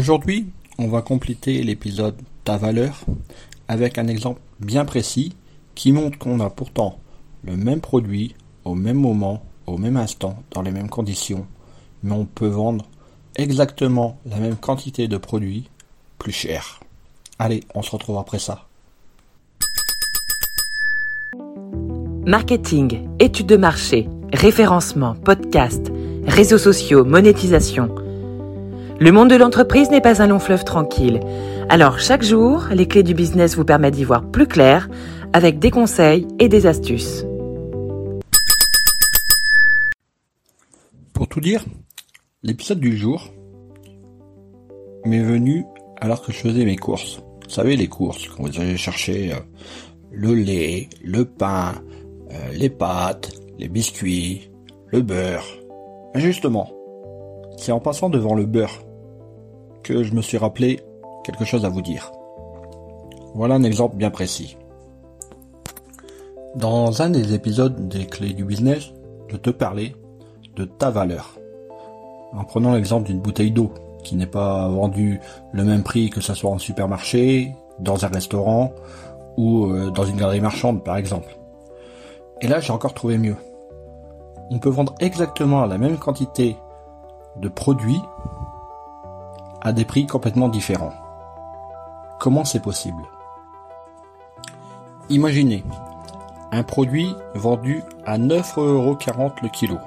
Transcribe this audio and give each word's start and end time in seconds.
Aujourd'hui, 0.00 0.46
on 0.78 0.88
va 0.88 1.02
compléter 1.02 1.62
l'épisode 1.62 2.14
Ta 2.44 2.56
valeur 2.56 3.04
avec 3.68 3.98
un 3.98 4.06
exemple 4.06 4.40
bien 4.58 4.86
précis 4.86 5.36
qui 5.74 5.92
montre 5.92 6.16
qu'on 6.16 6.40
a 6.40 6.48
pourtant 6.48 6.98
le 7.44 7.54
même 7.54 7.82
produit 7.82 8.34
au 8.64 8.74
même 8.74 8.96
moment, 8.96 9.42
au 9.66 9.76
même 9.76 9.98
instant, 9.98 10.42
dans 10.52 10.62
les 10.62 10.70
mêmes 10.70 10.88
conditions, 10.88 11.46
mais 12.02 12.12
on 12.12 12.24
peut 12.24 12.48
vendre 12.48 12.86
exactement 13.36 14.18
la 14.24 14.38
même 14.38 14.56
quantité 14.56 15.06
de 15.06 15.18
produits 15.18 15.68
plus 16.16 16.32
cher. 16.32 16.80
Allez, 17.38 17.62
on 17.74 17.82
se 17.82 17.90
retrouve 17.90 18.16
après 18.16 18.38
ça. 18.38 18.68
Marketing, 22.24 23.06
études 23.18 23.48
de 23.48 23.58
marché, 23.58 24.08
référencement, 24.32 25.14
podcast, 25.14 25.92
réseaux 26.26 26.56
sociaux, 26.56 27.04
monétisation. 27.04 27.94
Le 29.02 29.12
monde 29.12 29.30
de 29.30 29.34
l'entreprise 29.34 29.90
n'est 29.90 30.02
pas 30.02 30.20
un 30.20 30.26
long 30.26 30.38
fleuve 30.38 30.62
tranquille. 30.62 31.20
Alors 31.70 31.98
chaque 31.98 32.22
jour, 32.22 32.66
les 32.70 32.86
clés 32.86 33.02
du 33.02 33.14
business 33.14 33.56
vous 33.56 33.64
permettent 33.64 33.94
d'y 33.94 34.04
voir 34.04 34.30
plus 34.30 34.46
clair 34.46 34.90
avec 35.32 35.58
des 35.58 35.70
conseils 35.70 36.28
et 36.38 36.50
des 36.50 36.66
astuces. 36.66 37.24
Pour 41.14 41.28
tout 41.28 41.40
dire, 41.40 41.64
l'épisode 42.42 42.78
du 42.78 42.94
jour 42.94 43.32
m'est 45.06 45.22
venu 45.22 45.64
alors 45.98 46.20
que 46.20 46.30
je 46.30 46.36
faisais 46.36 46.66
mes 46.66 46.76
courses. 46.76 47.22
Vous 47.44 47.54
savez 47.54 47.76
les 47.78 47.88
courses, 47.88 48.28
quand 48.28 48.42
vous 48.42 48.60
allez 48.60 48.76
chercher 48.76 49.32
euh, 49.32 49.36
le 50.10 50.34
lait, 50.34 50.90
le 51.02 51.24
pain, 51.24 51.72
euh, 52.32 52.52
les 52.52 52.68
pâtes, 52.68 53.32
les 53.58 53.68
biscuits, 53.68 54.50
le 54.88 55.00
beurre. 55.00 55.46
Justement, 56.16 56.70
c'est 57.56 57.72
en 57.72 57.80
passant 57.80 58.10
devant 58.10 58.34
le 58.34 58.44
beurre 58.44 58.82
que 59.82 60.02
je 60.02 60.14
me 60.14 60.22
suis 60.22 60.38
rappelé 60.38 60.80
quelque 61.24 61.44
chose 61.44 61.64
à 61.64 61.68
vous 61.68 61.82
dire. 61.82 62.10
Voilà 63.34 63.54
un 63.54 63.62
exemple 63.62 63.96
bien 63.96 64.10
précis. 64.10 64.56
Dans 66.56 67.00
un 67.00 67.10
des 67.10 67.34
épisodes 67.34 67.88
des 67.88 68.06
clés 68.06 68.32
du 68.32 68.44
business, 68.44 68.92
je 69.28 69.36
te 69.36 69.50
parlais 69.50 69.94
de 70.56 70.64
ta 70.64 70.90
valeur. 70.90 71.38
En 72.32 72.44
prenant 72.44 72.74
l'exemple 72.74 73.06
d'une 73.06 73.20
bouteille 73.20 73.52
d'eau 73.52 73.72
qui 74.02 74.16
n'est 74.16 74.26
pas 74.26 74.68
vendue 74.68 75.20
le 75.52 75.64
même 75.64 75.82
prix 75.82 76.10
que 76.10 76.20
ce 76.20 76.34
soit 76.34 76.50
en 76.50 76.58
supermarché, 76.58 77.52
dans 77.78 78.04
un 78.04 78.08
restaurant 78.08 78.72
ou 79.36 79.66
euh, 79.66 79.90
dans 79.90 80.04
une 80.04 80.16
galerie 80.16 80.40
marchande 80.40 80.82
par 80.82 80.96
exemple. 80.96 81.36
Et 82.40 82.48
là 82.48 82.60
j'ai 82.60 82.72
encore 82.72 82.94
trouvé 82.94 83.18
mieux. 83.18 83.36
On 84.50 84.58
peut 84.58 84.70
vendre 84.70 84.94
exactement 84.98 85.64
la 85.66 85.78
même 85.78 85.98
quantité 85.98 86.56
de 87.36 87.48
produits 87.48 88.00
à 89.60 89.72
des 89.72 89.84
prix 89.84 90.06
complètement 90.06 90.48
différents. 90.48 90.92
Comment 92.18 92.44
c'est 92.44 92.62
possible? 92.62 93.02
Imaginez 95.08 95.64
un 96.52 96.62
produit 96.62 97.14
vendu 97.34 97.82
à 98.04 98.18
9,40€ 98.18 99.42
le 99.42 99.48
kilo. 99.48 99.78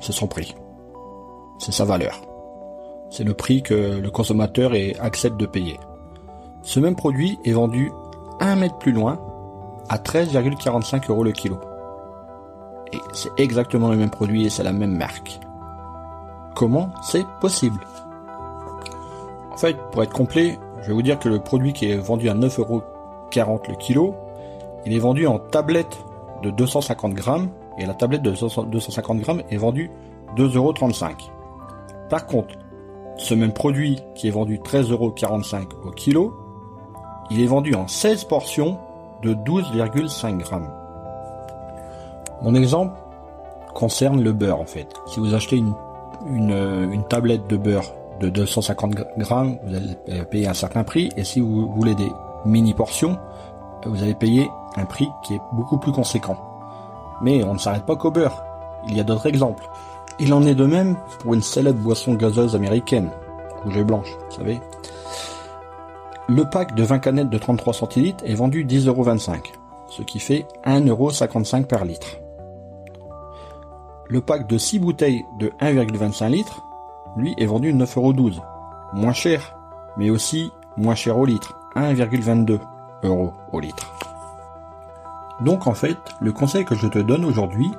C'est 0.00 0.12
son 0.12 0.26
prix. 0.26 0.54
C'est 1.58 1.72
sa 1.72 1.84
valeur. 1.84 2.20
C'est 3.10 3.24
le 3.24 3.34
prix 3.34 3.62
que 3.62 3.98
le 3.98 4.10
consommateur 4.10 4.72
accepte 5.00 5.36
de 5.38 5.46
payer. 5.46 5.80
Ce 6.62 6.78
même 6.78 6.96
produit 6.96 7.38
est 7.44 7.52
vendu 7.52 7.90
un 8.40 8.56
mètre 8.56 8.78
plus 8.78 8.92
loin 8.92 9.18
à 9.88 9.96
13,45 9.96 11.10
euros 11.10 11.24
le 11.24 11.32
kilo. 11.32 11.58
Et 12.92 12.98
c'est 13.12 13.30
exactement 13.38 13.90
le 13.90 13.96
même 13.96 14.10
produit 14.10 14.46
et 14.46 14.50
c'est 14.50 14.62
la 14.62 14.72
même 14.72 14.96
marque. 14.96 15.40
Comment 16.54 16.90
c'est 17.02 17.26
possible? 17.40 17.80
En 19.58 19.60
fait, 19.60 19.76
pour 19.90 20.04
être 20.04 20.12
complet, 20.12 20.56
je 20.82 20.86
vais 20.86 20.92
vous 20.92 21.02
dire 21.02 21.18
que 21.18 21.28
le 21.28 21.40
produit 21.40 21.72
qui 21.72 21.90
est 21.90 21.96
vendu 21.96 22.28
à 22.28 22.34
9,40 22.34 22.60
euros 22.60 22.82
le 23.68 23.74
kilo, 23.74 24.14
il 24.86 24.94
est 24.94 25.00
vendu 25.00 25.26
en 25.26 25.40
tablette 25.40 25.98
de 26.44 26.50
250 26.50 27.12
grammes 27.14 27.48
et 27.76 27.84
la 27.84 27.92
tablette 27.92 28.22
de 28.22 28.30
250 28.30 29.18
grammes 29.18 29.42
est 29.50 29.56
vendue 29.56 29.90
2,35 30.36 30.54
euros. 30.54 30.74
Par 32.08 32.26
contre, 32.26 32.54
ce 33.16 33.34
même 33.34 33.52
produit 33.52 34.00
qui 34.14 34.28
est 34.28 34.30
vendu 34.30 34.60
13,45 34.60 34.92
euros 34.92 35.12
au 35.86 35.90
kilo, 35.90 36.36
il 37.32 37.42
est 37.42 37.46
vendu 37.46 37.74
en 37.74 37.88
16 37.88 38.26
portions 38.26 38.78
de 39.24 39.34
12,5 39.34 40.38
grammes. 40.38 40.70
Mon 42.42 42.54
exemple 42.54 42.96
concerne 43.74 44.22
le 44.22 44.32
beurre 44.32 44.60
en 44.60 44.66
fait. 44.66 44.94
Si 45.06 45.18
vous 45.18 45.34
achetez 45.34 45.56
une, 45.56 47.04
tablette 47.08 47.48
de 47.48 47.56
beurre 47.56 47.92
de 48.20 48.28
250 48.28 48.94
grammes, 49.18 49.58
vous 49.64 49.74
allez 49.74 50.24
payer 50.24 50.48
un 50.48 50.54
certain 50.54 50.84
prix. 50.84 51.10
Et 51.16 51.24
si 51.24 51.40
vous 51.40 51.72
voulez 51.72 51.94
des 51.94 52.10
mini 52.44 52.74
portions, 52.74 53.18
vous 53.84 54.02
allez 54.02 54.14
payer 54.14 54.50
un 54.76 54.84
prix 54.84 55.08
qui 55.22 55.34
est 55.34 55.40
beaucoup 55.52 55.78
plus 55.78 55.92
conséquent. 55.92 56.36
Mais 57.22 57.42
on 57.44 57.54
ne 57.54 57.58
s'arrête 57.58 57.86
pas 57.86 57.96
qu'au 57.96 58.10
beurre. 58.10 58.44
Il 58.88 58.96
y 58.96 59.00
a 59.00 59.04
d'autres 59.04 59.26
exemples. 59.26 59.68
Il 60.20 60.32
en 60.34 60.44
est 60.44 60.54
de 60.54 60.64
même 60.64 60.96
pour 61.20 61.34
une 61.34 61.42
célèbre 61.42 61.80
boisson 61.80 62.14
gazeuse 62.14 62.56
américaine, 62.56 63.10
rouge 63.62 63.76
et 63.76 63.84
blanche, 63.84 64.08
vous 64.30 64.36
savez. 64.36 64.60
Le 66.28 66.44
pack 66.44 66.74
de 66.74 66.82
20 66.82 66.98
canettes 66.98 67.30
de 67.30 67.38
33 67.38 67.72
centilitres 67.72 68.24
est 68.26 68.34
vendu 68.34 68.64
10,25€, 68.64 69.38
ce 69.88 70.02
qui 70.02 70.18
fait 70.18 70.46
1,55€ 70.66 71.64
par 71.64 71.84
litre. 71.84 72.18
Le 74.08 74.20
pack 74.20 74.46
de 74.48 74.58
6 74.58 74.78
bouteilles 74.78 75.24
de 75.38 75.48
1,25 75.60 76.30
litres, 76.30 76.62
lui, 77.16 77.34
est 77.38 77.46
vendu 77.46 77.72
9,12€, 77.72 78.40
moins 78.92 79.12
cher, 79.12 79.56
mais 79.96 80.10
aussi 80.10 80.52
moins 80.76 80.94
cher 80.94 81.18
au 81.18 81.24
litre, 81.24 81.58
1,22€ 81.76 82.60
au 83.52 83.60
litre. 83.60 83.94
Donc 85.40 85.66
en 85.66 85.74
fait, 85.74 85.98
le 86.20 86.32
conseil 86.32 86.64
que 86.64 86.74
je 86.74 86.88
te 86.88 86.98
donne 86.98 87.24
aujourd'hui, 87.24 87.70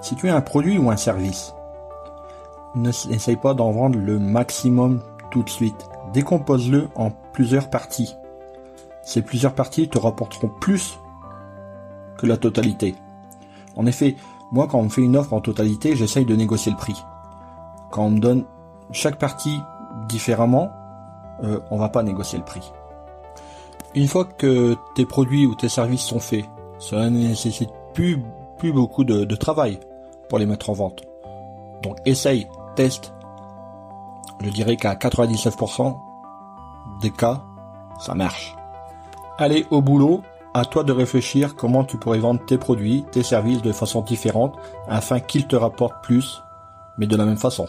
si 0.00 0.16
tu 0.16 0.28
as 0.28 0.36
un 0.36 0.40
produit 0.40 0.78
ou 0.78 0.90
un 0.90 0.96
service, 0.96 1.54
n'essaye 2.74 3.36
pas 3.36 3.54
d'en 3.54 3.70
vendre 3.70 3.98
le 3.98 4.18
maximum 4.18 5.00
tout 5.30 5.42
de 5.42 5.50
suite. 5.50 5.88
Décompose-le 6.12 6.88
en 6.96 7.10
plusieurs 7.32 7.70
parties. 7.70 8.14
Ces 9.02 9.22
plusieurs 9.22 9.54
parties 9.54 9.88
te 9.88 9.98
rapporteront 9.98 10.50
plus 10.60 10.98
que 12.18 12.26
la 12.26 12.36
totalité. 12.36 12.94
En 13.76 13.86
effet, 13.86 14.16
moi 14.52 14.66
quand 14.68 14.78
on 14.78 14.84
me 14.84 14.88
fait 14.88 15.02
une 15.02 15.16
offre 15.16 15.32
en 15.32 15.40
totalité, 15.40 15.96
j'essaye 15.96 16.24
de 16.24 16.36
négocier 16.36 16.72
le 16.72 16.78
prix. 16.78 16.96
Quand 17.90 18.04
on 18.04 18.10
me 18.10 18.20
donne 18.20 18.44
chaque 18.92 19.18
partie 19.18 19.60
différemment, 20.08 20.70
euh, 21.42 21.60
on 21.70 21.78
va 21.78 21.88
pas 21.88 22.02
négocier 22.02 22.38
le 22.38 22.44
prix. 22.44 22.72
Une 23.94 24.06
fois 24.06 24.24
que 24.24 24.76
tes 24.94 25.06
produits 25.06 25.46
ou 25.46 25.54
tes 25.54 25.68
services 25.68 26.02
sont 26.02 26.20
faits, 26.20 26.44
cela 26.78 27.10
ne 27.10 27.18
nécessite 27.18 27.70
plus, 27.94 28.22
plus 28.58 28.72
beaucoup 28.72 29.04
de, 29.04 29.24
de 29.24 29.36
travail 29.36 29.80
pour 30.28 30.38
les 30.38 30.46
mettre 30.46 30.70
en 30.70 30.74
vente. 30.74 31.02
Donc 31.82 31.96
essaye, 32.04 32.46
teste. 32.76 33.12
Je 34.40 34.50
dirais 34.50 34.76
qu'à 34.76 34.94
99% 34.94 35.96
des 37.02 37.10
cas, 37.10 37.42
ça 37.98 38.14
marche. 38.14 38.54
Allez 39.38 39.66
au 39.70 39.82
boulot, 39.82 40.22
à 40.54 40.64
toi 40.64 40.84
de 40.84 40.92
réfléchir 40.92 41.56
comment 41.56 41.84
tu 41.84 41.96
pourrais 41.96 42.18
vendre 42.18 42.44
tes 42.44 42.58
produits, 42.58 43.04
tes 43.10 43.22
services 43.22 43.62
de 43.62 43.72
façon 43.72 44.02
différente 44.02 44.56
afin 44.88 45.20
qu'ils 45.20 45.46
te 45.46 45.56
rapportent 45.56 46.02
plus, 46.02 46.42
mais 46.98 47.06
de 47.06 47.16
la 47.16 47.24
même 47.24 47.36
façon. 47.36 47.66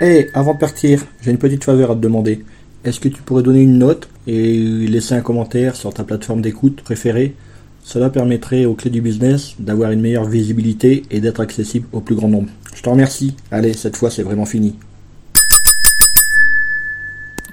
Eh, 0.00 0.28
avant 0.34 0.52
de 0.52 0.58
partir, 0.58 1.06
j'ai 1.22 1.30
une 1.30 1.38
petite 1.38 1.64
faveur 1.64 1.90
à 1.90 1.94
te 1.94 2.00
demander. 2.00 2.44
Est-ce 2.84 3.00
que 3.00 3.08
tu 3.08 3.22
pourrais 3.22 3.42
donner 3.42 3.62
une 3.62 3.78
note 3.78 4.08
et 4.26 4.86
laisser 4.86 5.14
un 5.14 5.22
commentaire 5.22 5.74
sur 5.74 5.94
ta 5.94 6.04
plateforme 6.04 6.42
d'écoute 6.42 6.82
préférée? 6.82 7.34
Cela 7.82 8.10
permettrait 8.10 8.66
aux 8.66 8.74
clés 8.74 8.90
du 8.90 9.00
business 9.00 9.54
d'avoir 9.58 9.92
une 9.92 10.02
meilleure 10.02 10.26
visibilité 10.26 11.04
et 11.10 11.20
d'être 11.20 11.40
accessible 11.40 11.86
au 11.92 12.00
plus 12.00 12.14
grand 12.14 12.28
nombre. 12.28 12.50
Je 12.74 12.82
te 12.82 12.88
remercie. 12.90 13.34
Allez, 13.50 13.72
cette 13.72 13.96
fois 13.96 14.10
c'est 14.10 14.22
vraiment 14.22 14.44
fini. 14.44 14.74